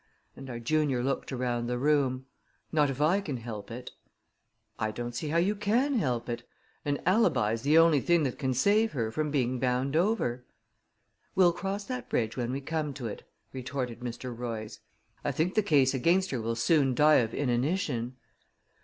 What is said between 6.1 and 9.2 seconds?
it. An alibi's the only thing that can save her